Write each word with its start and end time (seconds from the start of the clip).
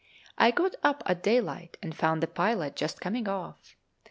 I 0.35 0.49
got 0.49 0.73
up 0.83 1.03
at 1.05 1.21
daylight 1.21 1.77
and 1.83 1.93
found 1.95 2.23
the 2.23 2.27
pilot 2.27 2.75
just 2.75 2.99
coming 2.99 3.29
off. 3.29 3.75